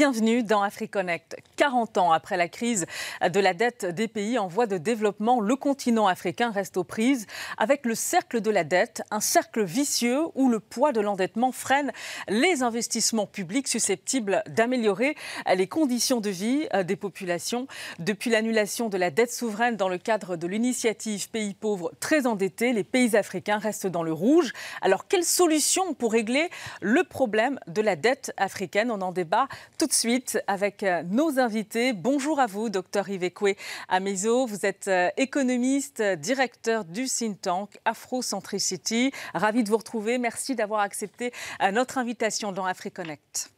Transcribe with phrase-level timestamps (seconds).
[0.00, 1.36] Bienvenue dans AfriConnect.
[1.56, 2.86] 40 ans après la crise
[3.20, 7.26] de la dette des pays en voie de développement, le continent africain reste aux prises
[7.58, 11.92] avec le cercle de la dette, un cercle vicieux où le poids de l'endettement freine
[12.28, 15.16] les investissements publics susceptibles d'améliorer
[15.54, 17.66] les conditions de vie des populations.
[17.98, 22.72] Depuis l'annulation de la dette souveraine dans le cadre de l'initiative Pays pauvres très endettés,
[22.72, 24.54] les pays africains restent dans le rouge.
[24.80, 26.48] Alors, quelle solution pour régler
[26.80, 28.90] le problème de la dette africaine?
[28.90, 29.46] On en débat
[29.76, 31.92] tout de suite avec euh, nos invités.
[31.92, 33.56] Bonjour à vous, docteur Ivekwe
[33.88, 34.46] Amezo.
[34.46, 39.10] Vous êtes euh, économiste, directeur du think tank Afrocentricity.
[39.34, 40.18] Ravi de vous retrouver.
[40.18, 43.50] Merci d'avoir accepté euh, notre invitation dans AfriConnect.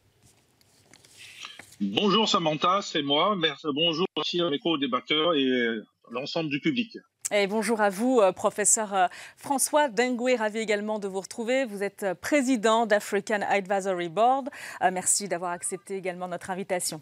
[1.79, 3.37] Bonjour Samantha, c'est moi.
[3.75, 5.47] Bonjour aussi à mes co-débatteurs et
[6.09, 6.97] l'ensemble du public.
[7.31, 11.65] Bonjour à vous, euh, professeur euh, François Dengue, ravi également de vous retrouver.
[11.65, 14.49] Vous êtes euh, président d'African Advisory Board.
[14.91, 17.01] Merci d'avoir accepté également notre invitation.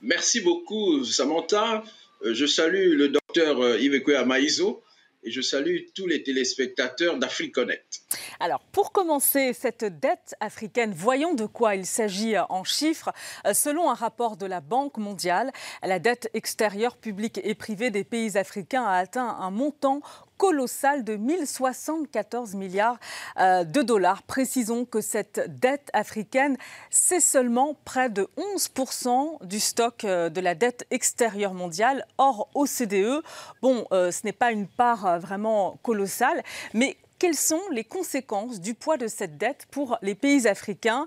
[0.00, 1.82] Merci beaucoup, Samantha.
[2.24, 4.82] Je salue le docteur Yves Maïzo
[5.22, 8.02] et je salue tous les téléspectateurs d'AfriConnect.
[8.38, 13.12] Alors, pour commencer, cette dette africaine, voyons de quoi il s'agit en chiffres.
[13.52, 18.38] Selon un rapport de la Banque mondiale, la dette extérieure publique et privée des pays
[18.38, 20.00] africains a atteint un montant
[20.40, 22.98] colossal de 1074 milliards
[23.38, 24.22] euh, de dollars.
[24.22, 26.56] Précisons que cette dette africaine,
[26.88, 33.22] c'est seulement près de 11% du stock euh, de la dette extérieure mondiale, hors OCDE.
[33.60, 38.72] Bon, euh, ce n'est pas une part vraiment colossale, mais quelles sont les conséquences du
[38.72, 41.06] poids de cette dette pour les pays africains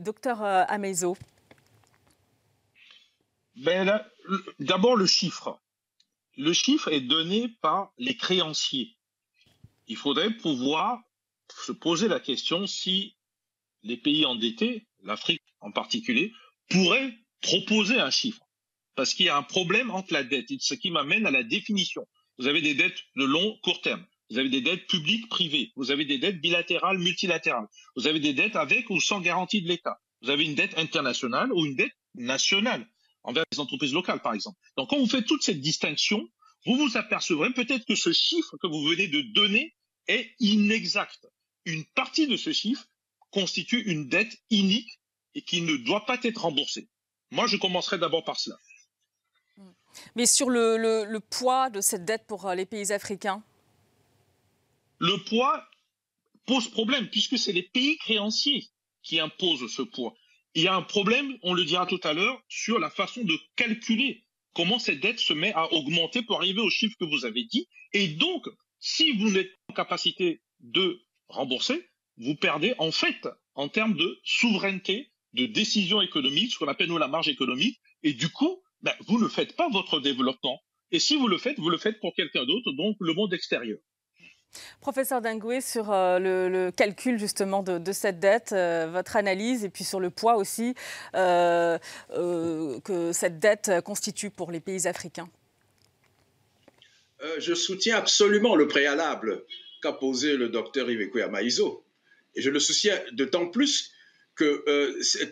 [0.00, 1.16] Docteur Amezo.
[3.54, 4.02] Ben
[4.58, 5.61] D'abord le chiffre
[6.42, 8.96] le chiffre est donné par les créanciers.
[9.86, 11.00] Il faudrait pouvoir
[11.64, 13.16] se poser la question si
[13.84, 16.32] les pays endettés, l'Afrique en particulier,
[16.68, 18.42] pourraient proposer un chiffre.
[18.96, 22.06] Parce qu'il y a un problème entre la dette, ce qui m'amène à la définition.
[22.38, 24.04] Vous avez des dettes de long, court terme.
[24.30, 25.72] Vous avez des dettes publiques, privées.
[25.76, 27.68] Vous avez des dettes bilatérales, multilatérales.
[27.96, 30.00] Vous avez des dettes avec ou sans garantie de l'État.
[30.22, 32.88] Vous avez une dette internationale ou une dette nationale
[33.24, 34.58] envers les entreprises locales, par exemple.
[34.76, 36.28] Donc, quand vous faites toute cette distinction,
[36.66, 39.74] vous vous apercevrez peut-être que ce chiffre que vous venez de donner
[40.08, 41.26] est inexact.
[41.64, 42.86] Une partie de ce chiffre
[43.30, 45.00] constitue une dette inique
[45.34, 46.88] et qui ne doit pas être remboursée.
[47.30, 48.56] Moi, je commencerai d'abord par cela.
[50.16, 53.42] Mais sur le, le, poids de cette dette pour euh, les pays africains?
[54.98, 55.66] Le poids
[56.46, 58.68] pose problème puisque c'est les pays créanciers
[59.02, 60.14] qui imposent ce poids
[60.54, 63.38] il y a un problème, on le dira tout à l'heure, sur la façon de
[63.56, 64.24] calculer
[64.54, 67.68] comment cette dette se met à augmenter pour arriver au chiffre que vous avez dit.
[67.92, 68.46] Et donc,
[68.78, 74.20] si vous n'êtes pas en capacité de rembourser, vous perdez en fait en termes de
[74.24, 77.80] souveraineté, de décision économique, ce qu'on appelle nous la marge économique.
[78.02, 80.60] Et du coup, ben, vous ne faites pas votre développement.
[80.90, 83.78] Et si vous le faites, vous le faites pour quelqu'un d'autre, donc le monde extérieur.
[84.80, 89.84] Professeur Dingoué, sur euh, le, calcul justement de, cette dette, euh, votre analyse et puis
[89.84, 90.74] sur le poids aussi
[91.14, 91.78] euh,
[92.10, 95.28] que cette dette constitue pour les pays africains.
[97.38, 99.44] je soutiens absolument le préalable
[99.80, 101.84] qu'a posé le docteur Ivekoya Maïzo.
[102.34, 103.92] Et je le soutiens d'autant plus
[104.34, 104.64] que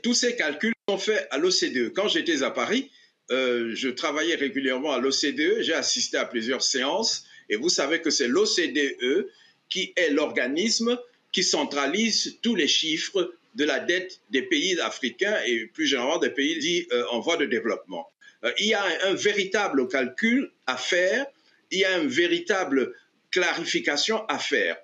[0.02, 1.92] tous ces calculs sont faits à l'OCDE.
[1.94, 2.90] Quand j'étais à Paris,
[3.30, 8.28] je travaillais régulièrement à l'OCDE, j'ai assisté à plusieurs séances et vous savez que c'est
[8.28, 9.28] l'OCDE
[9.68, 10.98] qui est l'organisme
[11.32, 16.30] qui centralise tous les chiffres de la dette des pays africains et plus généralement des
[16.30, 18.08] pays dits euh, en voie de développement.
[18.44, 21.26] Euh, il y a un, véritable calcul à faire,
[21.70, 22.94] il y a une véritable
[23.30, 24.76] clarification à faire.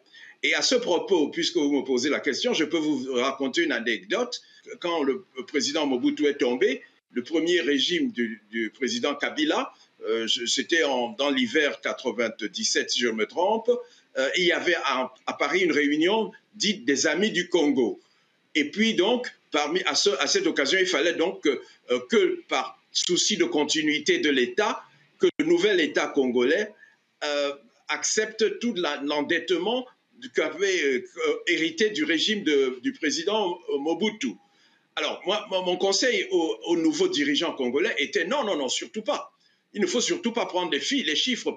[0.42, 3.72] Et à ce propos, puisque vous me posez la question, je peux vous raconter une
[3.72, 4.40] anecdote.
[4.80, 6.82] Quand le président Mobutu est tombé,
[7.12, 9.72] le premier régime du, du président Kabila
[10.04, 13.70] euh, c'était dans l'hiver 97, si je me trompe,
[14.18, 18.00] euh, il y avait à, Paris une réunion dite des Amis du Congo.
[18.54, 21.58] Et puis donc, parmi, à, cette occasion, il fallait donc euh,
[22.10, 24.82] que, par souci de continuité de l'État,
[25.18, 26.72] que le nouvel État congolais
[27.88, 29.86] accepte tout l'endettement
[30.34, 31.04] qu'avait
[31.46, 34.34] hérité du régime du président Mobutu.
[34.94, 39.32] Alors, moi, mon conseil aux, aux nouveaux dirigeants congolais était non, non, non, surtout pas
[39.76, 41.54] il ne faut surtout pas prendre les, filles, les chiffres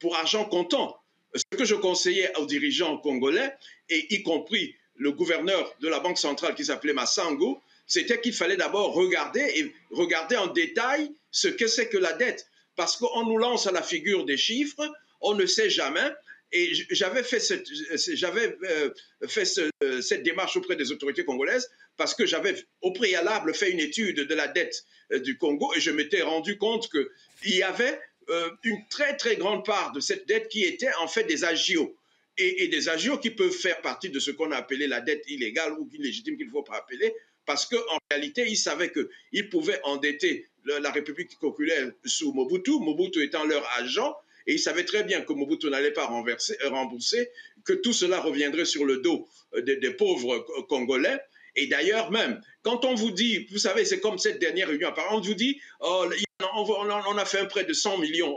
[0.00, 0.98] pour argent comptant.
[1.34, 3.54] Ce que je conseillais aux dirigeants congolais,
[3.90, 8.56] et y compris le gouverneur de la Banque centrale qui s'appelait Massango, c'était qu'il fallait
[8.56, 12.46] d'abord regarder et regarder en détail ce que c'est que la dette.
[12.74, 14.90] Parce qu'on nous lance à la figure des chiffres,
[15.20, 16.10] on ne sait jamais.
[16.52, 17.68] Et j'avais fait cette,
[18.14, 18.90] j'avais euh,
[19.26, 24.20] fait cette démarche auprès des autorités congolaises parce que j'avais au préalable fait une étude
[24.20, 28.00] de la dette euh, du Congo et je m'étais rendu compte qu'il y avait
[28.30, 31.94] euh, une très très grande part de cette dette qui était en fait des agios.
[32.40, 35.72] Et, des agios qui peuvent faire partie de ce qu'on a appelé la dette illégale
[35.72, 37.12] ou illégitime qu'il ne faut pas appeler,
[37.44, 43.44] parce qu'en réalité, ils savaient qu'ils pouvaient endetter la République populaire sous Mobutu, Mobutu étant
[43.44, 44.16] leur agent,
[44.48, 47.30] et ils savaient très bien que Mobutu n'allait pas rembourser,
[47.64, 51.20] que tout cela reviendrait sur le dos euh, des pauvres Congolais,
[51.54, 55.20] et d'ailleurs, même, quand on vous dit, vous savez, c'est comme cette dernière réunion, on
[55.20, 56.08] vous dit, oh,
[56.40, 58.34] on, a fait un prêt de 100 millions,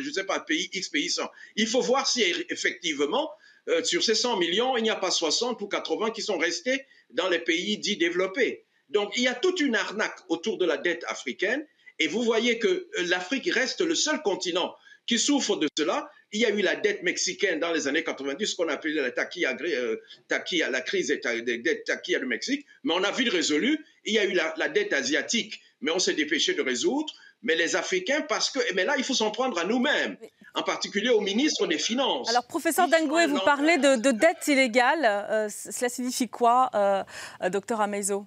[0.00, 1.22] je ne sais pas, pays X, pays 100.
[1.54, 3.30] Il faut voir si effectivement,
[3.68, 6.84] euh, sur ces 100 millions, il n'y a pas 60 ou 80 qui sont restés
[7.10, 8.64] dans les pays dits développés.
[8.88, 11.64] Donc, il y a toute une arnaque autour de la dette africaine.
[12.00, 14.74] Et vous voyez que euh, l'Afrique reste le seul continent
[15.06, 16.08] qui souffre de cela.
[16.32, 19.10] Il y a eu la dette mexicaine dans les années 90, ce qu'on appelait la
[19.10, 19.96] taquilla, euh,
[20.28, 23.84] la crise des dettes taquilla du Mexique, mais on a vite résolu.
[24.04, 27.12] Il y a eu la, dette asiatique, mais on s'est dépêché de résoudre.
[27.42, 30.16] Mais les Africains, parce que, mais là, il faut s'en prendre à nous-mêmes,
[30.54, 32.30] en particulier au ministre des Finances.
[32.30, 35.04] Alors, professeur Dangoué, vous parlez de, de dette illégale.
[35.04, 37.04] Euh, cela signifie quoi, euh,
[37.50, 38.26] docteur Ameizo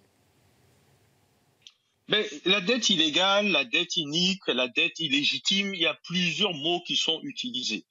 [2.08, 6.82] mais la dette illégale, la dette inique, la dette illégitime, il y a plusieurs mots
[6.86, 7.86] qui sont utilisés.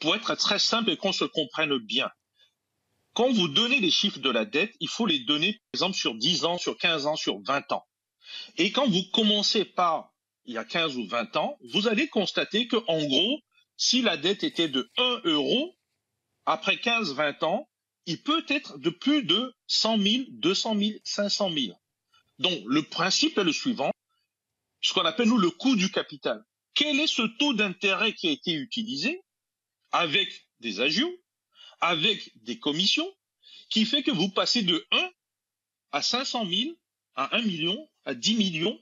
[0.00, 2.10] Pour être très simple et qu'on se comprenne bien,
[3.14, 6.14] quand vous donnez les chiffres de la dette, il faut les donner, par exemple, sur
[6.14, 7.86] 10 ans, sur 15 ans, sur 20 ans.
[8.56, 10.10] Et quand vous commencez par
[10.46, 13.40] il y a 15 ou 20 ans, vous allez constater que, en gros,
[13.76, 15.74] si la dette était de 1 euro,
[16.44, 17.68] après 15-20 ans,
[18.06, 21.78] il peut être de plus de 100 000, 200 000, 500 000.
[22.38, 23.90] Donc, le principe est le suivant,
[24.80, 26.44] ce qu'on appelle, nous, le coût du capital.
[26.74, 29.22] Quel est ce taux d'intérêt qui a été utilisé
[29.92, 31.12] avec des agios,
[31.80, 33.10] avec des commissions,
[33.70, 35.10] qui fait que vous passez de 1
[35.92, 36.70] à 500 000,
[37.14, 38.78] à 1 million, à 10 millions,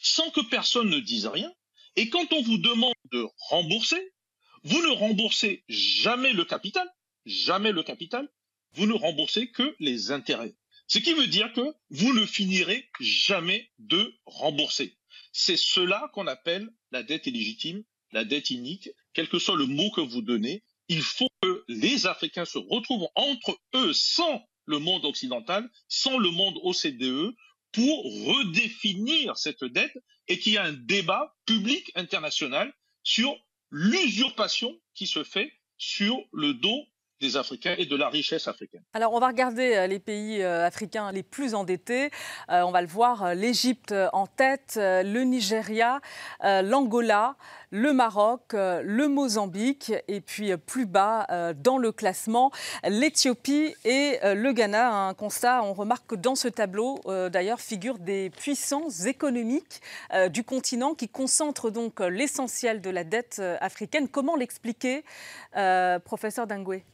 [0.00, 1.52] sans que personne ne dise rien.
[1.94, 4.12] Et quand on vous demande de rembourser,
[4.64, 6.88] vous ne remboursez jamais le capital,
[7.24, 8.28] jamais le capital,
[8.72, 10.54] vous ne remboursez que les intérêts.
[10.86, 14.96] Ce qui veut dire que vous ne finirez jamais de rembourser.
[15.32, 19.90] C'est cela qu'on appelle la dette illégitime, la dette inique, quel que soit le mot
[19.90, 20.62] que vous donnez.
[20.88, 26.30] Il faut que les Africains se retrouvent entre eux sans le monde occidental, sans le
[26.30, 27.34] monde OCDE,
[27.72, 29.96] pour redéfinir cette dette
[30.28, 32.72] et qu'il y a un débat public international
[33.02, 33.36] sur
[33.70, 36.86] l'usurpation qui se fait sur le dos
[37.20, 38.82] des Africains et de la richesse africaine.
[38.92, 42.10] Alors on va regarder euh, les pays euh, africains les plus endettés.
[42.50, 46.00] Euh, on va le voir, l'Égypte en tête, le Nigeria,
[46.42, 47.36] l'Angola,
[47.70, 52.50] le Maroc, le Mozambique et puis plus bas dans le classement,
[52.84, 55.08] l'Éthiopie et le Ghana.
[55.08, 59.80] Un constat, on remarque que dans ce tableau d'ailleurs figurent des puissances économiques
[60.30, 64.08] du continent qui concentrent donc l'essentiel de la dette africaine.
[64.08, 65.04] Comment l'expliquer,
[66.04, 66.84] professeur Dangoué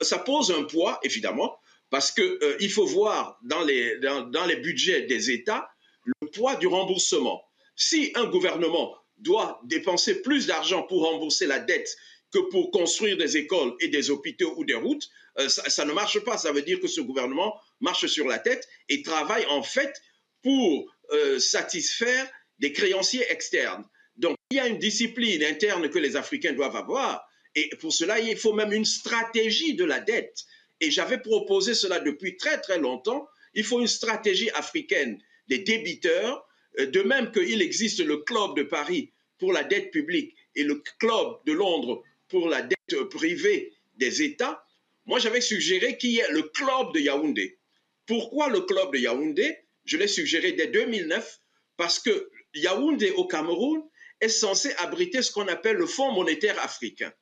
[0.00, 1.58] ça pose un poids, évidemment,
[1.90, 5.68] parce qu'il euh, faut voir dans les, dans, les budgets des États
[6.04, 7.44] le poids du remboursement.
[7.76, 11.96] Si un gouvernement doit dépenser plus d'argent pour rembourser la dette
[12.32, 16.18] que pour construire des écoles et des hôpitaux ou des routes, euh, ça, ne marche
[16.20, 16.36] pas.
[16.36, 20.02] Ça veut dire que ce gouvernement marche sur la tête et travaille en fait
[20.42, 22.28] pour euh, satisfaire
[22.58, 23.84] des créanciers externes.
[24.16, 28.18] Donc il y a une discipline interne que les Africains doivent avoir et pour cela,
[28.18, 30.44] il faut même une stratégie de la dette.
[30.80, 33.28] Et j'avais proposé cela depuis très très longtemps.
[33.54, 36.46] Il faut une stratégie africaine des débiteurs,
[36.78, 40.82] euh, de même qu'il existe le club de Paris pour la dette publique et le
[40.98, 44.64] club de Londres pour la dette privée des États.
[45.06, 47.58] Moi, j'avais suggéré qu'il y ait le club de Yaoundé.
[48.06, 49.58] Pourquoi le club de Yaoundé?
[49.84, 51.40] Je l'ai suggéré dès 2009
[51.76, 53.82] parce que Yaoundé au Cameroun
[54.20, 57.12] est censé abriter ce qu'on appelle le Fonds monétaire africain.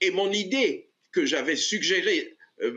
[0.00, 2.74] Et mon idée que j'avais suggérée euh,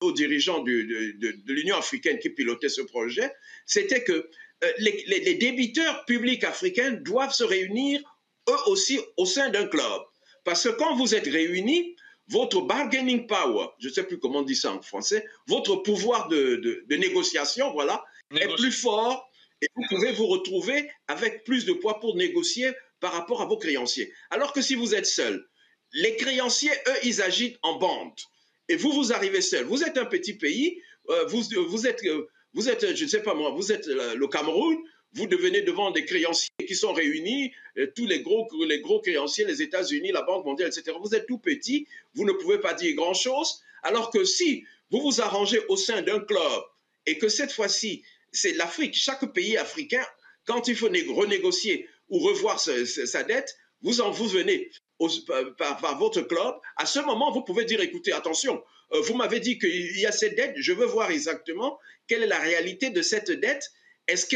[0.00, 3.32] aux, dirigeants de, l'Union africaine qui pilotaient ce projet,
[3.66, 8.00] c'était que euh, les, débiteurs publics africains doivent se réunir
[8.48, 10.02] eux aussi au sein d'un club.
[10.44, 11.96] Parce que quand vous êtes réunis,
[12.28, 16.28] votre bargaining power, je ne sais plus comment on dit ça en français, votre pouvoir
[16.28, 18.04] de, négociation, voilà,
[18.36, 19.28] est plus fort
[19.62, 23.56] et vous pouvez vous retrouver avec plus de poids pour négocier par rapport à vos
[23.56, 24.12] créanciers.
[24.30, 25.47] Alors que si vous êtes seul,
[25.92, 28.12] les créanciers, eux, ils agitent en bande.
[28.68, 29.64] Et vous, vous arrivez seul.
[29.64, 33.22] Vous êtes un petit pays, euh, vous, vous, êtes, euh, vous êtes, je ne sais
[33.22, 34.76] pas moi, vous êtes euh, le Cameroun,
[35.14, 37.52] vous devenez devant des créanciers qui sont réunis,
[37.96, 40.96] tous les gros, les gros créanciers, les États-Unis, la Banque mondiale, etc.
[41.02, 45.22] Vous êtes tout petit, vous ne pouvez pas dire grand-chose, alors que si vous vous
[45.22, 46.62] arrangez au sein d'un club
[47.06, 48.02] et que cette fois-ci,
[48.32, 50.04] c'est l'Afrique, chaque pays africain,
[50.44, 54.70] quand il faut renégocier ou revoir sa, dette, vous en vous venez
[55.56, 56.56] par, votre club.
[56.76, 58.62] À ce moment, vous pouvez dire, écoutez, attention,
[58.92, 62.28] euh, vous m'avez dit qu'il y a cette dette, je veux voir exactement quelle est
[62.28, 63.70] la réalité de cette dette
[64.08, 64.26] est-ce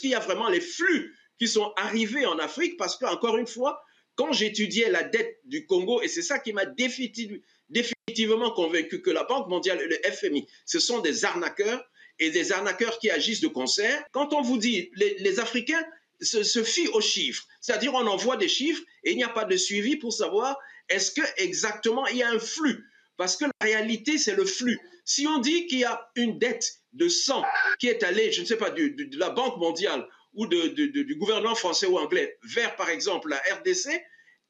[0.00, 2.76] qu'il y a vraiment les flux qui sont arrivés en Afrique?
[2.76, 3.82] Parce qu'encore une fois,
[4.16, 9.24] quand j'étudiais la dette du Congo, et c'est ça qui m'a définitivement convaincu que la
[9.24, 11.82] Banque mondiale et le FMI, ce sont des arnaqueurs
[12.18, 14.04] et des arnaqueurs qui agissent de concert.
[14.12, 15.82] Quand on vous dit, les, Africains
[16.20, 19.56] se, fient aux chiffres, c'est-à-dire on envoie des chiffres et il n'y a pas de
[19.56, 20.58] suivi pour savoir
[20.88, 22.86] est-ce que exactement il y a un flux.
[23.16, 24.78] Parce que la réalité, c'est le flux.
[25.04, 27.44] Si on dit qu'il y a une dette de sang
[27.78, 31.86] qui est allé, je ne sais pas, de, la Banque mondiale ou du gouvernement français
[31.86, 33.90] ou anglais vers, par exemple, la RDC,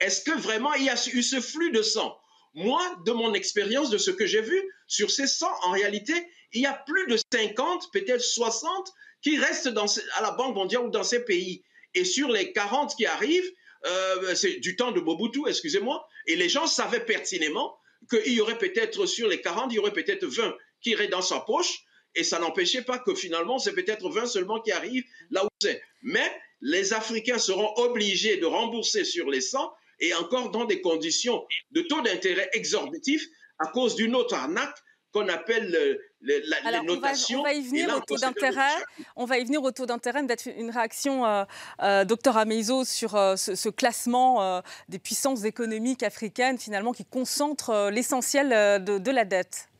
[0.01, 2.17] est-ce que vraiment il y a eu ce flux de sang
[2.55, 6.15] Moi, de mon expérience, de ce que j'ai vu, sur ces 100, en réalité,
[6.53, 10.91] il y a plus de 50, peut-être 60, qui restent à la Banque mondiale ou
[10.91, 11.63] dans ces pays.
[11.95, 13.53] Et sur les 40 qui arrivent,
[13.87, 17.77] euh, c'est du temps de Mobutu, excusez-moi, et les gens savaient pertinemment
[18.09, 21.23] qu'il y aurait peut-être sur les 40, il y aurait peut-être 20 qui iraient dans
[21.23, 21.85] sa poche,
[22.15, 25.83] et ça n'empêchait pas que finalement, c'est peut-être 20 seulement qui arrivent là où c'est.
[26.03, 31.45] Mais les Africains seront obligés de rembourser sur les 100 et encore dans des conditions
[31.71, 33.27] de taux d'intérêt exorbitifs
[33.59, 34.77] à cause d'une autre arnaque
[35.13, 36.83] qu'on appelle euh, la.
[36.83, 38.77] On va, y venir au taux d'intérêt.
[39.17, 40.25] On va y venir au taux d'intérêt.
[40.27, 41.45] Peut-être une réaction, euh,
[41.83, 48.49] euh, docteur Ameizo, sur ce, classement des puissances économiques africaines, finalement, qui concentre l'essentiel
[48.85, 49.71] de, la dette.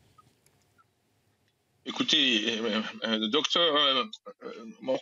[1.85, 4.03] Écoutez, euh, euh, docteur, euh,
[4.81, 4.97] mon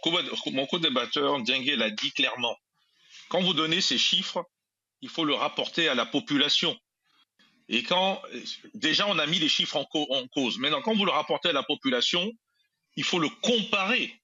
[0.66, 2.56] co-débatteur, Diengue l'a dit clairement.
[3.28, 4.46] Quand vous donnez ces chiffres,
[5.02, 6.76] il faut le rapporter à la population.
[7.72, 8.22] Et quand,
[8.74, 10.58] déjà, on a mis les chiffres en, cause.
[10.58, 12.32] Maintenant, quand vous le rapportez à la population,
[12.96, 14.20] il faut le comparer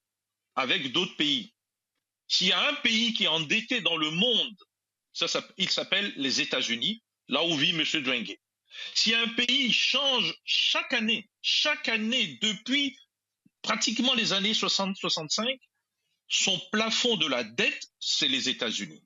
[0.56, 1.54] avec d'autres pays.
[2.28, 4.56] S'il y a un pays qui est endetté dans le monde,
[5.14, 7.84] ça, il s'appelle les États-Unis, là où vit M.
[8.02, 8.36] Dwengue.
[8.96, 12.98] Si un pays change chaque année, chaque année depuis
[13.62, 15.60] pratiquement les années 60-65,
[16.28, 19.04] son plafond de la dette, c'est les États-Unis.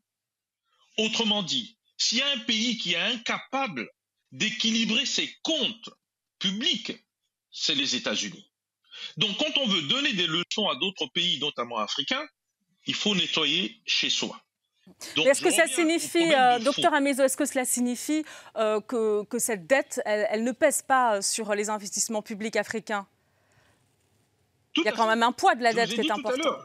[0.98, 3.90] Autrement dit, s'il y a un pays qui est incapable
[4.32, 5.90] d'équilibrer ses comptes
[6.40, 6.94] publics,
[7.52, 8.50] c'est les États-Unis.
[9.18, 12.26] Donc quand on veut donner des leçons à d'autres pays, notamment africains,
[12.86, 14.42] il faut nettoyer chez soi.
[15.18, 18.24] Est-ce que ça signifie, euh, docteur Amezo, est-ce que cela signifie
[18.56, 23.08] euh, que, cette dette, elle, ne pèse pas sur les investissements publics africains?
[24.76, 26.58] Il y a quand même un poids de la dette qui est important.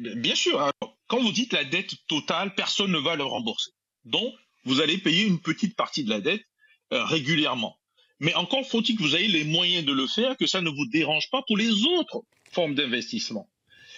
[0.00, 0.70] Bien sûr.
[1.06, 3.70] quand vous dites la dette totale, personne ne va le rembourser.
[4.04, 4.32] Donc,
[4.68, 6.44] vous allez payer une petite partie de la dette
[6.92, 7.78] euh, régulièrement.
[8.20, 10.86] Mais encore faut-il que vous ayez les moyens de le faire, que ça ne vous
[10.86, 12.22] dérange pas pour les autres
[12.52, 13.48] formes d'investissement.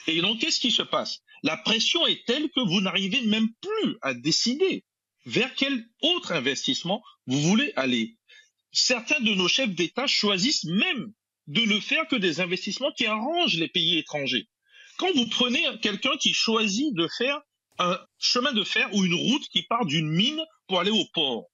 [0.06, 1.22] Et donc, qu'est-ce qui se passe?
[1.42, 4.84] La pression est telle que vous n'arrivez même plus à décider
[5.26, 8.16] vers quel autre investissement vous voulez aller.
[8.72, 11.12] Certains de nos chefs d'État choisissent même
[11.48, 14.48] de ne faire que des investissements qui arrangent les pays étrangers.
[14.98, 17.40] Quand vous prenez quelqu'un qui choisit de faire
[17.78, 21.46] un chemin de fer ou une route qui part d'une mine pour aller au port,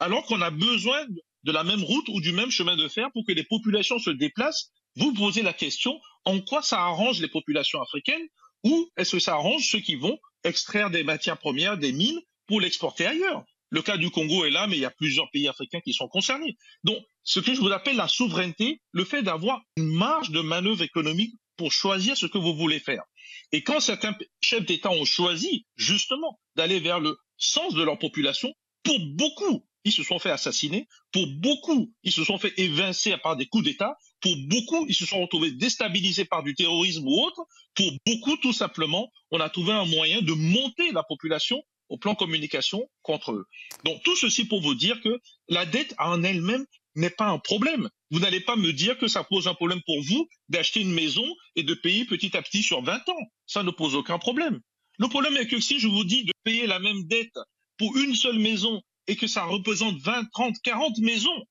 [0.00, 1.06] alors qu'on a besoin
[1.44, 4.10] de la même route ou du même chemin de fer pour que les populations se
[4.10, 8.26] déplacent, vous posez la question en quoi ça arrange les populations africaines
[8.64, 12.60] ou est-ce que ça arrange ceux qui vont extraire des matières premières, des mines, pour
[12.60, 13.44] l'exporter ailleurs?
[13.70, 16.08] Le cas du Congo est là, mais il y a plusieurs pays africains qui sont
[16.08, 16.56] concernés.
[16.82, 20.82] Donc, ce que je vous appelle la souveraineté, le fait d'avoir une marge de manœuvre
[20.82, 23.04] économique pour choisir ce que vous voulez faire.
[23.52, 28.52] Et quand certains chefs d'État ont choisi, justement, d'aller vers le sens de leur population,
[28.82, 30.88] pour beaucoup, ils se sont fait assassiner.
[31.12, 33.96] Pour beaucoup, ils se sont fait évincer par des coups d'État.
[34.20, 37.40] Pour beaucoup, ils se sont retrouvés déstabilisés par du terrorisme ou autre.
[37.74, 42.14] Pour beaucoup, tout simplement, on a trouvé un moyen de monter la population au plan
[42.14, 43.46] communication contre eux.
[43.84, 46.66] Donc tout ceci pour vous dire que la dette en elle-même
[46.96, 47.88] n'est pas un problème.
[48.10, 51.26] Vous n'allez pas me dire que ça pose un problème pour vous d'acheter une maison
[51.54, 53.30] et de payer petit à petit sur 20 ans.
[53.46, 54.60] Ça ne pose aucun problème.
[54.98, 57.38] Le problème est que si je vous dis de payer la même dette
[57.78, 61.44] pour une seule maison et que ça représente 20, 30, 40 maisons,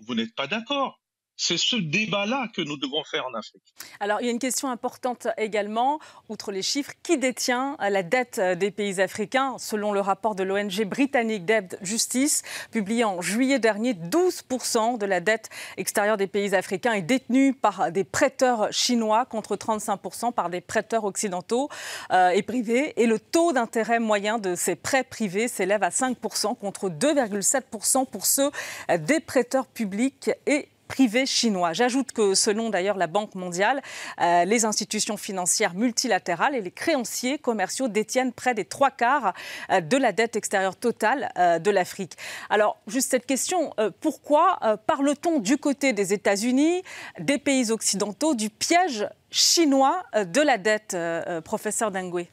[0.00, 1.00] vous n'êtes pas d'accord.
[1.36, 3.62] C'est ce débat-là que nous devons faire en Afrique.
[4.00, 6.00] Alors, il y a une question importante également,
[6.30, 6.92] outre les chiffres.
[7.02, 12.42] Qui détient la dette des pays africains Selon le rapport de l'ONG britannique Debt Justice,
[12.70, 17.92] publié en juillet dernier, 12% de la dette extérieure des pays africains est détenue par
[17.92, 21.68] des prêteurs chinois contre 35% par des prêteurs occidentaux
[22.12, 22.94] euh, et privés.
[23.00, 28.24] Et le taux d'intérêt moyen de ces prêts privés s'élève à 5% contre 2,7% pour
[28.24, 28.50] ceux
[28.98, 31.72] des prêteurs publics et privé chinois.
[31.72, 33.82] J'ajoute que selon d'ailleurs la Banque mondiale,
[34.20, 39.34] euh, les institutions financières multilatérales et les créanciers commerciaux détiennent près des trois quarts
[39.70, 42.12] euh, de la dette extérieure totale euh, de l'Afrique.
[42.50, 46.82] Alors juste cette question, pourquoi parle-t-on du côté des États-Unis,
[47.18, 50.96] des pays occidentaux, du piège chinois de la dette,
[51.44, 52.26] professeur Dengwe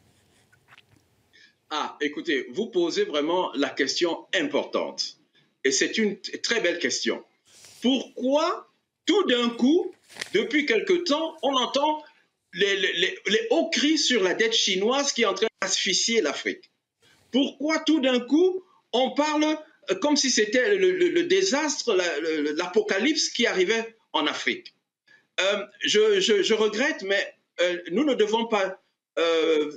[1.70, 5.18] Ah, écoutez, vous posez vraiment la question importante.
[5.64, 7.24] Et c'est une très belle question
[7.84, 8.72] pourquoi
[9.06, 9.94] tout d'un coup,
[10.34, 12.02] depuis quelque temps, on entend
[12.54, 16.72] les, hauts cris sur la dette chinoise qui est en train d'asphyxier l'Afrique?
[17.32, 18.64] Pourquoi tout d'un coup,
[18.94, 19.58] on parle
[19.92, 21.94] euh, comme si c'était le, désastre,
[22.56, 24.74] l'apocalypse qui arrivait en Afrique?
[25.42, 28.80] Euh, je, regrette, mais euh, nous ne devons pas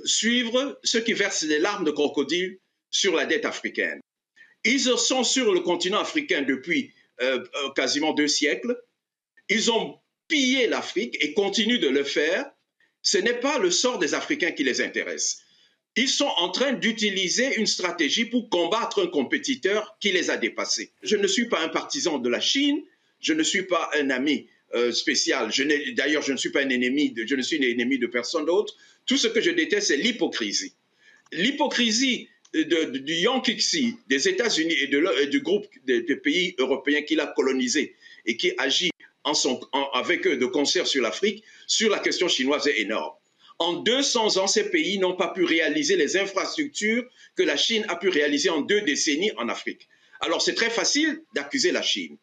[0.05, 2.57] suivre ceux qui versent des larmes de crocodile
[2.89, 3.99] sur la dette africaine.
[4.63, 8.77] Ils sont sur le continent africain depuis euh, euh, quasiment deux siècles.
[9.49, 12.45] Ils ont pillé l'Afrique et continuent de le faire.
[13.01, 15.41] Ce n'est pas le sort des Africains qui les intéresse.
[15.95, 20.91] Ils sont en train d'utiliser une stratégie pour combattre un compétiteur qui les a dépassés.
[21.01, 22.83] Je ne suis pas un partisan de la Chine,
[23.19, 25.49] je ne suis pas un ami euh, spécial.
[25.95, 28.75] D'ailleurs, je ne suis pas un ennemi, je ne suis un ennemi de personne d'autre.
[29.07, 30.73] Tout ce que je déteste, c'est l'hypocrisie.
[31.31, 38.37] L'hypocrisie du Yankee des États-Unis et, du groupe des, pays européens qu'il a colonisé et
[38.37, 38.91] qui agit
[39.93, 43.13] avec eux de concert sur l'Afrique, sur la question chinoise est énorme.
[43.59, 47.03] En 200 ans, ces pays n'ont pas pu réaliser les infrastructures
[47.35, 49.87] que la Chine a pu réaliser en deux décennies en Afrique.
[50.21, 52.17] Alors c'est très facile d'accuser la Chine.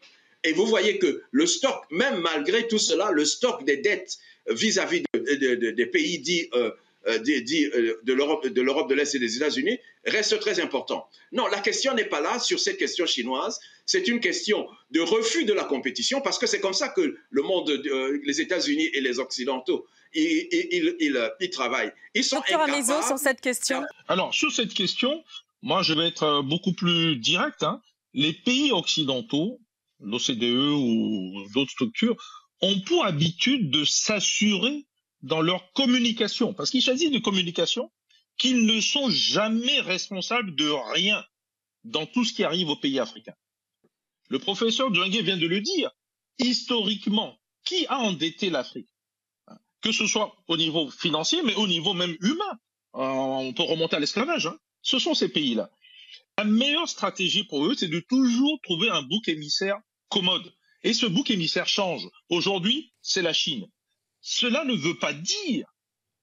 [0.44, 5.02] Et vous voyez que le stock, même malgré tout cela, le stock des dettes vis-à-vis
[5.14, 6.70] des pays dits euh,
[7.06, 8.12] de
[8.62, 11.08] l'Europe de l'Est et des États-Unis reste très important.
[11.32, 13.58] Non, la question n'est pas là sur cette question chinoise.
[13.86, 17.42] C'est une question de refus de la compétition parce que c'est comme ça que le
[17.42, 21.92] monde, euh, les États-Unis et les Occidentaux, ils, travaillent.
[22.14, 23.82] Ils sont Docteur sur cette question.
[24.08, 25.24] Alors, sur cette question,
[25.62, 27.62] moi, je vais être beaucoup plus direct.
[27.62, 27.80] Hein.
[28.12, 29.60] Les pays occidentaux,
[30.00, 32.16] l'OCDE ou d'autres structures,
[32.60, 34.86] ont pour habitude de s'assurer
[35.24, 37.90] dans leur communication, parce qu'il s'agit de communication,
[38.36, 41.24] qu'ils ne sont jamais responsables de rien
[41.84, 43.34] dans tout ce qui arrive aux pays africains.
[44.28, 45.90] Le professeur Djangé vient de le dire.
[46.38, 48.88] Historiquement, qui a endetté l'Afrique
[49.80, 52.58] Que ce soit au niveau financier, mais au niveau même humain.
[52.96, 54.46] Euh, on peut remonter à l'esclavage.
[54.46, 54.58] Hein.
[54.82, 55.70] Ce sont ces pays-là.
[56.36, 60.52] La meilleure stratégie pour eux, c'est de toujours trouver un bouc émissaire commode.
[60.82, 62.06] Et ce bouc émissaire change.
[62.28, 63.66] Aujourd'hui, c'est la Chine.
[64.26, 65.66] Cela ne veut pas dire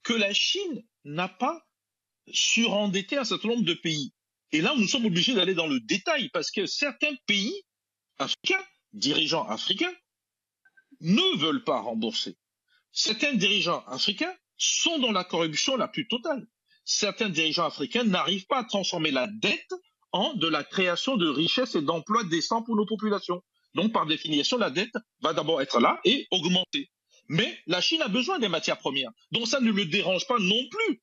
[0.02, 1.62] que la Chine n'a pas
[2.34, 4.12] surendetté un certain nombre de pays.
[4.52, 7.54] Et là, nous sommes obligés d'aller dans le détail parce que certains pays
[8.18, 9.94] africains, dirigeants africains,
[11.02, 12.36] ne veulent pas rembourser.
[12.92, 16.48] Certains dirigeants africains sont dans la corruption la plus totale.
[16.84, 19.74] Certains dirigeants africains n'arrivent pas à transformer la dette
[20.12, 23.44] en de la création de richesses et d'emplois décents pour nos populations.
[23.76, 26.90] Donc, par définition, la dette va d'abord être là et augmenter.
[27.28, 29.12] Mais la Chine a besoin des matières premières.
[29.32, 31.02] Donc ça ne le dérange pas non plus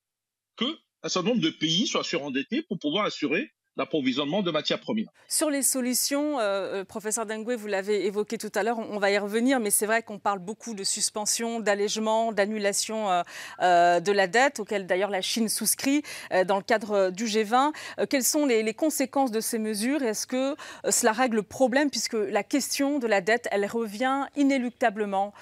[0.57, 5.09] qu'un certain nombre de pays soient surendettés pour pouvoir assurer l'approvisionnement de matières premières.
[5.29, 9.11] Sur les solutions, euh, euh, professeur Dengue, vous l'avez évoqué tout à l'heure, on, va
[9.13, 13.23] y revenir, mais c'est vrai qu'on parle beaucoup de suspension, d'allègement, d'annulation
[13.63, 16.03] euh, de la dette, auquel d'ailleurs la Chine souscrit
[16.47, 17.73] dans le cadre du G20.
[18.11, 20.03] quelles sont les, conséquences de ces mesures?
[20.03, 20.57] Est-ce que
[20.91, 25.33] cela règle le problème, puisque la question de la dette, elle revient inéluctablement,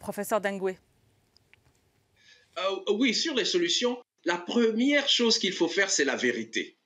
[0.00, 0.76] professeur Dengue
[2.88, 6.76] Oui, sur les solutions, la première chose qu'il faut faire, c'est la vérité.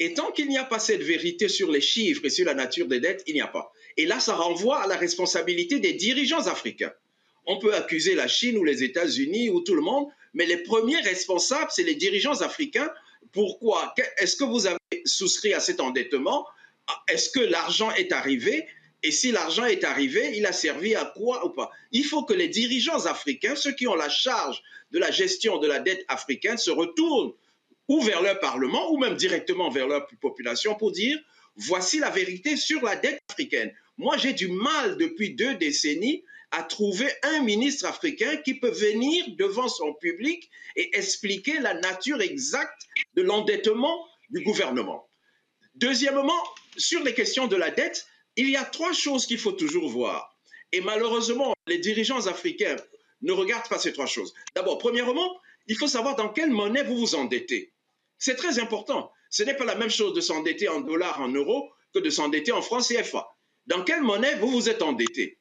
[0.00, 2.86] Et tant qu'il n'y a pas cette vérité sur les chiffres et sur la nature
[2.86, 3.72] des dettes, il n'y a pas.
[3.96, 6.92] Et là, ça renvoie à la responsabilité des dirigeants africains.
[7.46, 11.00] On peut accuser la Chine ou les États-Unis ou tout le monde, mais les premiers
[11.00, 12.90] responsables, c'est les dirigeants africains.
[13.32, 13.94] Pourquoi?
[14.18, 16.46] Est-ce que vous avez souscrit à cet endettement?
[17.08, 18.66] Est-ce que l'argent est arrivé?
[19.02, 21.70] Et si l'argent est arrivé, il a servi à quoi ou pas?
[21.92, 25.66] Il faut que les dirigeants africains, ceux qui ont la charge de la gestion de
[25.66, 27.32] la dette africaine, se retournent
[27.88, 31.18] ou vers leur Parlement, ou même directement vers leur population pour dire,
[31.56, 33.74] voici la vérité sur la dette africaine.
[33.96, 39.24] Moi, j'ai du mal depuis deux décennies à trouver un ministre africain qui peut venir
[39.36, 45.08] devant son public et expliquer la nature exacte de l'endettement du gouvernement.
[45.74, 46.42] Deuxièmement,
[46.76, 50.38] sur les questions de la dette, il y a trois choses qu'il faut toujours voir.
[50.72, 52.76] Et malheureusement, les dirigeants africains
[53.22, 54.32] ne regardent pas ces trois choses.
[54.54, 57.72] D'abord, premièrement, il faut savoir dans quelle monnaie vous vous endettez.
[58.18, 59.12] C'est très important.
[59.30, 62.52] Ce n'est pas la même chose de s'endetter en dollars, en euros, que de s'endetter
[62.52, 63.28] en francs CFA.
[63.66, 65.37] Dans quelle monnaie vous vous êtes endetté?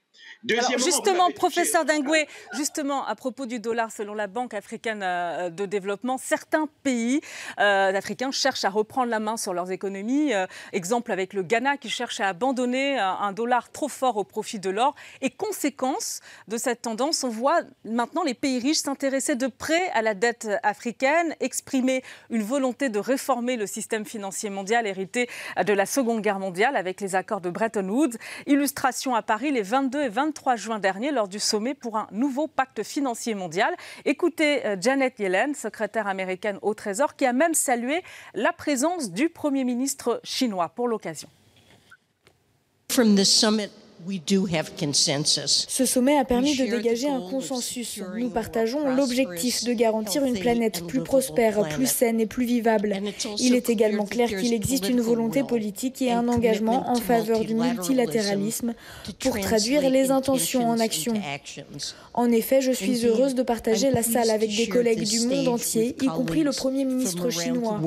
[0.78, 6.18] Justement, professeur Dingoué, justement, à propos du dollar, selon la Banque africaine euh, de développement,
[6.18, 7.22] certains pays
[7.60, 10.34] euh, africains cherchent à reprendre la main sur leurs économies.
[10.34, 14.60] Euh, exemple avec le Ghana qui cherche à abandonner un dollar trop fort au profit
[14.60, 14.96] de l'or.
[15.22, 20.02] Et conséquence de cette tendance, on voit maintenant les pays riches s'intéresser de près à
[20.02, 25.30] la dette africaine, exprimer une volonté de réformer le système financier mondial hérité
[25.66, 28.18] de la Seconde Guerre mondiale avec les accords de Bretton Woods.
[28.46, 32.08] Illustration à Paris les 22 et 23 23 juin dernier lors du sommet pour un
[32.12, 33.76] nouveau pacte financier mondial.
[34.06, 39.30] Écoutez euh, Janet Yellen, secrétaire américaine au Trésor, qui a même salué la présence du
[39.30, 41.30] Premier ministre chinois pour l'occasion.
[45.46, 48.00] Ce sommet a permis de dégager un consensus.
[48.16, 52.96] Nous partageons l'objectif de garantir une planète plus prospère, plus saine et plus vivable.
[53.40, 57.56] Il est également clair qu'il existe une volonté politique et un engagement en faveur du
[57.56, 58.74] multilatéralisme
[59.20, 61.14] pour traduire les intentions en action.
[62.14, 65.96] En effet, je suis heureuse de partager la salle avec des collègues du monde entier,
[66.02, 67.80] y compris le Premier ministre chinois.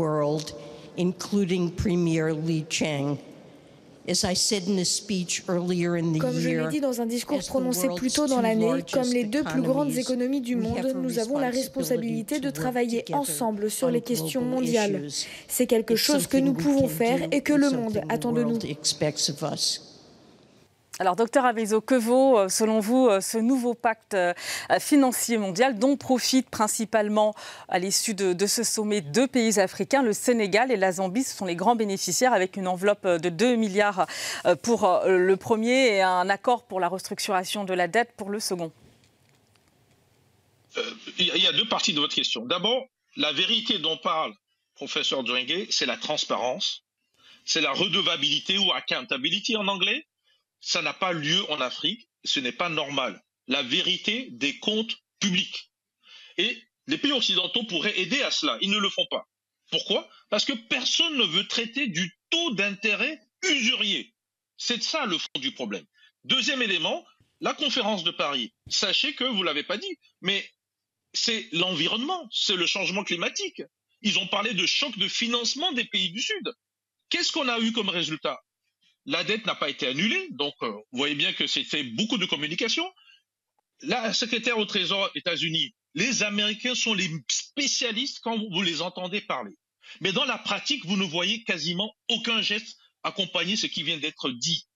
[4.07, 4.15] Comme
[6.39, 9.63] je l'ai dit dans un discours prononcé plus tôt dans l'année, comme les deux plus
[9.63, 15.09] grandes économies du monde, nous avons la responsabilité de travailler ensemble sur les questions mondiales.
[15.49, 18.59] C'est quelque chose que nous pouvons faire et que le monde attend de nous.
[21.01, 24.35] Alors, docteur Avezo, que vaut, euh, selon vous, euh, ce nouveau pacte euh,
[24.79, 27.35] financier mondial dont profitent principalement,
[27.71, 31.25] à l'issue de, ce sommet, deux pays africains, le Sénégal et la Zambie?
[31.25, 34.07] Ce sont les grands bénéficiaires avec une enveloppe de 2 milliards
[34.63, 38.71] pour le premier et un accord pour la restructuration de la dette pour le second.
[41.19, 42.45] Il y a deux parties de votre question.
[42.45, 42.85] D'abord,
[43.17, 44.35] la vérité dont parle
[44.75, 46.85] professeur Dwengue, c'est la transparence,
[47.47, 50.05] c'est la redevabilité ou accountability en anglais
[50.61, 53.23] ça n'a pas lieu en Afrique, ce n'est pas normal.
[53.47, 55.71] La vérité des comptes publics.
[56.39, 59.27] Et les pays occidentaux pourraient aider à cela, ils ne le font pas.
[59.71, 60.09] Pourquoi?
[60.29, 64.15] Parce que personne ne veut traiter du taux d'intérêt usurier.
[64.57, 65.87] C'est ça le fond du problème.
[66.25, 67.07] Deuxième élément,
[67.41, 68.53] la conférence de Paris.
[68.69, 70.49] Sachez que, vous ne l'avez pas dit, mais
[71.13, 73.63] c'est l'environnement, c'est le changement climatique.
[74.03, 76.53] Ils ont parlé de choc de financement des pays du Sud.
[77.09, 78.41] Qu'est-ce qu'on a eu comme résultat?
[79.07, 82.27] La dette n'a pas été annulée, donc euh, vous voyez bien que c'était beaucoup de
[82.27, 82.85] communication.
[83.83, 89.57] La secrétaire au Trésor États-Unis, les Américains sont les spécialistes quand vous les entendez parler.
[90.01, 94.31] Mais dans la pratique, vous ne voyez quasiment aucun geste accompagner ce qui vient d'être
[94.31, 94.67] dit.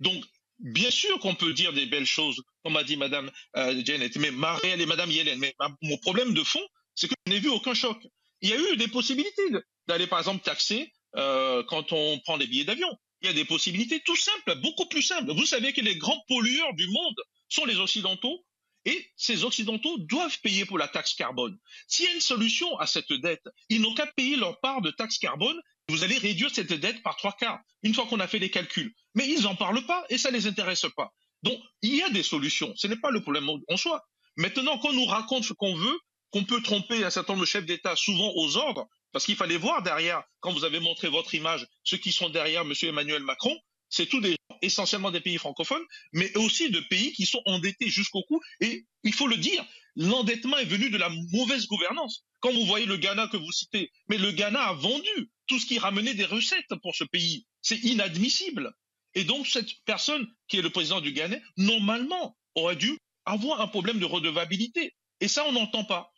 [0.00, 0.24] Donc,
[0.58, 4.30] bien sûr qu'on peut dire des belles choses, comme a dit Madame euh, Janet, mais
[4.30, 5.38] Marielle et Madame Yellen.
[5.38, 7.98] Mais mon problème de fond, c'est que je n'ai vu aucun choc.
[8.40, 9.42] Il y a eu des possibilités
[9.86, 12.88] d'aller, par exemple, taxer euh, quand on prend des billets d'avion.
[13.24, 15.32] Il y a des possibilités tout simples, beaucoup plus simples.
[15.32, 17.16] Vous savez que les grands pollueurs du monde
[17.48, 18.44] sont les Occidentaux
[18.84, 21.58] et ces Occidentaux doivent payer pour la taxe carbone.
[21.88, 24.90] S'il y a une solution à cette dette, ils n'ont qu'à payer leur part de
[24.90, 25.58] taxe carbone.
[25.88, 28.94] Vous allez réduire cette dette par trois quarts, une fois qu'on a fait les calculs.
[29.14, 31.10] Mais ils n'en parlent pas et ça ne les intéresse pas.
[31.42, 32.74] Donc, il y a des solutions.
[32.76, 34.04] Ce n'est pas le problème en soi.
[34.36, 35.98] Maintenant, qu'on nous raconte ce qu'on veut,
[36.30, 39.56] qu'on peut tromper un certain nombre de chefs d'État souvent aux ordres, parce qu'il fallait
[39.56, 42.72] voir derrière, quand vous avez montré votre image, ceux qui sont derrière M.
[42.82, 43.56] Emmanuel Macron,
[43.88, 47.88] c'est tous des gens, essentiellement des pays francophones, mais aussi de pays qui sont endettés
[47.88, 48.40] jusqu'au cou.
[48.60, 52.24] Et il faut le dire, l'endettement est venu de la mauvaise gouvernance.
[52.40, 55.66] Quand vous voyez le Ghana que vous citez, mais le Ghana a vendu tout ce
[55.66, 57.46] qui ramenait des recettes pour ce pays.
[57.62, 58.72] C'est inadmissible.
[59.14, 63.68] Et donc cette personne qui est le président du Ghana, normalement, aurait dû avoir un
[63.68, 64.92] problème de redevabilité.
[65.20, 66.10] Et ça, on n'entend pas.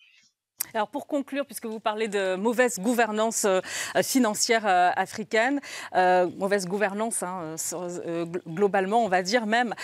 [0.76, 3.62] Alors pour conclure, puisque vous parlez de mauvaise gouvernance euh,
[4.02, 5.58] financière euh, africaine,
[5.94, 7.54] euh, mauvaise gouvernance hein,
[8.46, 9.74] globalement, on va dire même,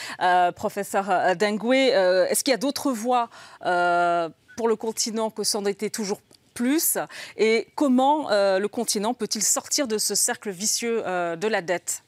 [0.54, 6.20] professeur Dengwe, est-ce qu'il y a d'autres voies pour le continent que s'endetter toujours
[6.52, 6.98] plus?
[7.38, 12.02] Et comment le continent peut-il sortir de ce cercle vicieux de la dette?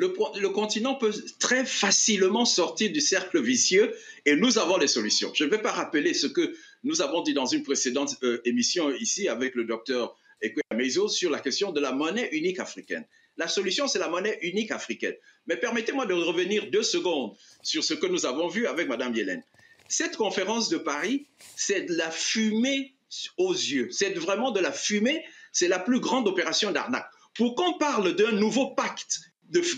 [0.00, 5.30] Le, continent peut très facilement sortir du cercle vicieux et nous avons les solutions.
[5.34, 8.90] Je ne vais pas rappeler ce que nous avons dit dans une précédente euh, émission
[8.94, 10.16] ici avec le docteur
[10.74, 13.04] Mezo sur la question de la monnaie unique africaine.
[13.36, 15.14] La solution, c'est la monnaie unique africaine.
[15.46, 19.42] Mais permettez-moi de revenir deux secondes sur ce que nous avons vu avec Mme Yellen.
[19.88, 22.94] Cette conférence de Paris, c'est de la fumée
[23.36, 23.90] aux yeux.
[23.90, 25.22] C'est vraiment de la fumée.
[25.52, 27.10] C'est la plus grande opération d'arnaque.
[27.34, 29.29] Pour qu'on parle d'un nouveau pacte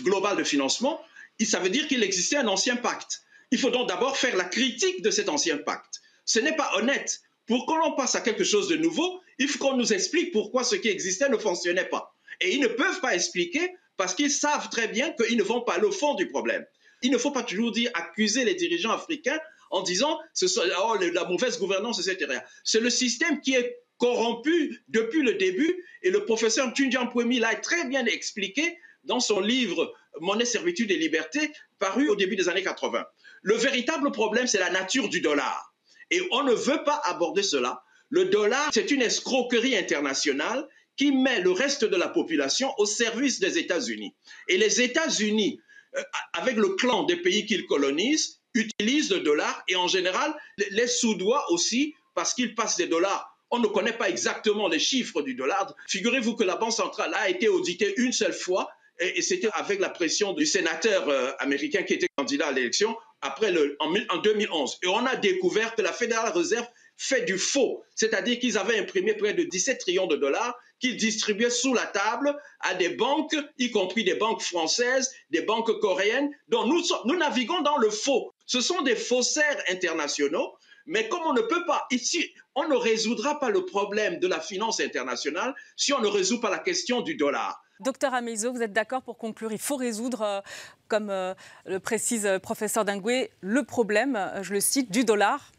[0.03, 1.01] global de financement,
[1.45, 3.21] ça veut dire qu'il existait un ancien pacte.
[3.51, 6.01] Il faut donc d'abord faire la critique de cet ancien pacte.
[6.25, 7.21] Ce n'est pas honnête.
[7.45, 10.75] Pour qu'on passe à quelque chose de nouveau, il faut qu'on nous explique pourquoi ce
[10.75, 12.15] qui existait ne fonctionnait pas.
[12.39, 15.77] Et ils ne peuvent pas expliquer parce qu'ils savent très bien qu'ils ne vont pas
[15.79, 16.65] au fond du problème.
[17.01, 19.39] Il ne faut pas toujours dire accuser les dirigeants africains
[19.71, 20.45] en disant ce
[20.81, 22.39] oh, la mauvaise gouvernance, etc.
[22.63, 27.55] C'est le système qui est corrompu depuis le début et le professeur Tunjian Puemi l'a
[27.55, 32.63] très bien expliqué dans son livre Monnaie, servitude et liberté, paru au début des années
[32.63, 33.05] 80.
[33.41, 35.73] Le véritable problème, c'est la nature du dollar.
[36.11, 37.83] Et on ne veut pas aborder cela.
[38.09, 43.39] Le dollar, c'est une escroquerie internationale qui met le reste de la population au service
[43.39, 44.13] des États-Unis.
[44.47, 45.59] Et les États-Unis,
[45.95, 50.35] euh, avec le clan des pays qu'ils colonisent, utilisent le dollar et en général
[50.69, 53.35] les sous-doigts aussi parce qu'ils passent des dollars.
[53.49, 55.73] On ne connaît pas exactement les chiffres du dollar.
[55.87, 59.89] Figurez-vous que la Banque centrale a été auditée une seule fois et, c'était avec la
[59.89, 64.79] pression du sénateur euh, américain qui était candidat à l'élection après le, en, en 2011.
[64.83, 69.13] Et on a découvert que la Fédérale Réserve fait du faux, c'est-à-dire qu'ils avaient imprimé
[69.15, 73.71] près de 17 trillions de dollars qu'ils distribuaient sous la table à des banques, y
[73.71, 76.29] compris des banques françaises, des banques coréennes.
[76.49, 78.33] Donc nous, nous naviguons dans le faux.
[78.45, 80.53] Ce sont des faussaires internationaux,
[80.85, 84.41] mais comme on ne peut pas, ici, on ne résoudra pas le problème de la
[84.41, 87.62] finance internationale si on ne résout pas la question du dollar.
[87.79, 90.41] Docteur Amezo, vous êtes d'accord pour conclure Il faut résoudre, euh,
[90.87, 91.33] comme euh,
[91.65, 95.51] le précise le euh, professeur Dingoué, le problème, je le cite, du dollar?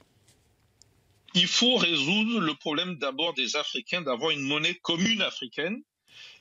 [1.34, 5.82] Il faut résoudre le problème d'abord des Africains d'avoir une monnaie commune africaine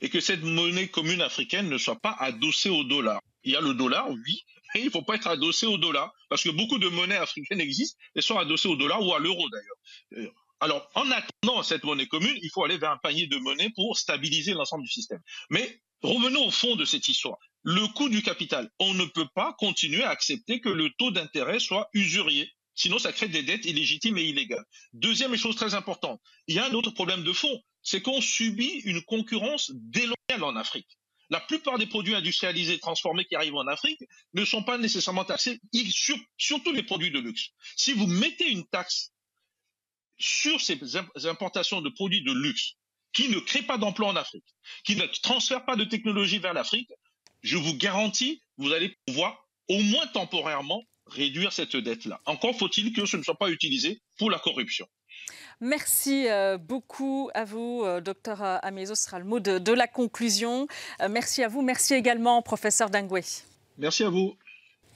[0.00, 3.20] et que cette monnaie commune africaine ne soit pas adossée au dollar.
[3.42, 6.12] Il y a le dollar, oui, mais il ne faut pas être adossé au dollar
[6.28, 9.42] parce que beaucoup de monnaies africaines existent et sont adossées au dollar ou à l'euro
[9.50, 10.34] d'ailleurs.
[10.60, 13.98] Alors, en attendant cette monnaie commune, il faut aller vers un panier de monnaie pour
[13.98, 15.20] stabiliser l'ensemble du système.
[15.50, 17.38] Mais revenons au fond de cette histoire.
[17.62, 18.70] Le coût du capital.
[18.78, 22.50] On ne peut pas continuer à accepter que le taux d'intérêt soit usurier.
[22.74, 24.64] Sinon, ça crée des dettes illégitimes et illégales.
[24.92, 28.82] Deuxième chose très importante, il y a un autre problème de fond, c'est qu'on subit
[28.84, 30.98] une concurrence déloyale en Afrique.
[31.30, 34.00] La plupart des produits industrialisés transformés qui arrivent en Afrique
[34.34, 35.60] ne sont pas nécessairement taxés,
[36.36, 37.48] surtout les produits de luxe.
[37.76, 39.13] Si vous mettez une taxe
[40.18, 40.78] sur ces
[41.26, 42.74] importations de produits de luxe
[43.12, 44.44] qui ne créent pas d'emplois en Afrique,
[44.84, 46.90] qui ne transfèrent pas de technologie vers l'Afrique,
[47.42, 52.20] je vous garantis, vous allez pouvoir au moins temporairement réduire cette dette-là.
[52.26, 54.86] Encore faut-il que ce ne soit pas utilisé pour la corruption.
[55.60, 58.94] Merci euh, beaucoup à vous, euh, docteur Amezo.
[58.94, 60.66] Ce sera le mot de, la conclusion.
[61.00, 61.62] Euh, merci à vous.
[61.62, 63.20] Merci également, professeur Dangwe.
[63.78, 64.36] Merci à vous.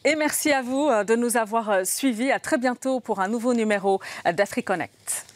[0.05, 2.31] Et merci à vous de nous avoir suivis.
[2.31, 5.27] À très bientôt pour un nouveau numéro d'AfriConnect.